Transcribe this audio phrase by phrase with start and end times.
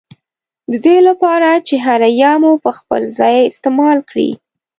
[0.71, 4.29] ددې له پاره چي هره ي مو پر خپل ځای استعمال کړې